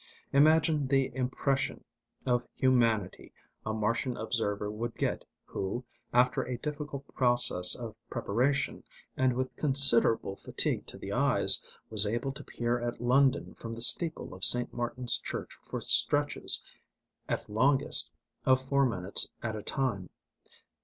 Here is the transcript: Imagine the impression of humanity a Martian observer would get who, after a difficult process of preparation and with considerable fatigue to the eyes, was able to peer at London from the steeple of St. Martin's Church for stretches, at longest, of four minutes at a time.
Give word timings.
Imagine 0.33 0.87
the 0.87 1.11
impression 1.15 1.83
of 2.25 2.47
humanity 2.55 3.31
a 3.63 3.71
Martian 3.71 4.17
observer 4.17 4.71
would 4.71 4.95
get 4.95 5.23
who, 5.45 5.85
after 6.11 6.41
a 6.41 6.57
difficult 6.57 7.07
process 7.13 7.75
of 7.75 7.95
preparation 8.09 8.83
and 9.15 9.33
with 9.33 9.55
considerable 9.55 10.35
fatigue 10.35 10.87
to 10.87 10.97
the 10.97 11.11
eyes, 11.11 11.61
was 11.91 12.07
able 12.07 12.31
to 12.31 12.43
peer 12.43 12.79
at 12.81 12.99
London 12.99 13.53
from 13.53 13.73
the 13.73 13.79
steeple 13.81 14.33
of 14.33 14.43
St. 14.43 14.73
Martin's 14.73 15.19
Church 15.19 15.55
for 15.61 15.79
stretches, 15.79 16.63
at 17.29 17.47
longest, 17.47 18.11
of 18.43 18.63
four 18.67 18.87
minutes 18.87 19.29
at 19.43 19.55
a 19.55 19.61
time. 19.61 20.09